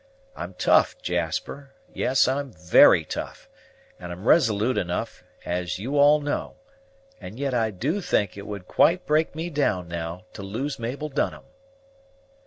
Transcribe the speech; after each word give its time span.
I'm 0.35 0.55
tough, 0.55 0.99
Jasper; 1.03 1.73
yes, 1.93 2.27
I'm 2.27 2.53
very 2.53 3.05
tough; 3.05 3.47
and 3.99 4.11
I'm 4.11 4.27
risolute 4.27 4.75
enough, 4.79 5.23
as 5.45 5.77
you 5.77 5.95
all 5.99 6.19
know; 6.19 6.55
and 7.19 7.37
yet 7.37 7.53
I 7.53 7.69
do 7.69 8.01
think 8.01 8.35
it 8.35 8.47
would 8.47 8.67
quite 8.67 9.05
break 9.05 9.35
me 9.35 9.51
down, 9.51 9.87
now, 9.87 10.25
to 10.33 10.41
lose 10.41 10.79
Mabel 10.79 11.09
Dunham!" 11.09 11.43